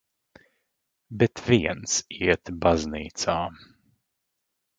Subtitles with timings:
[1.19, 1.93] Bet viens
[2.29, 3.37] iet baznīcā.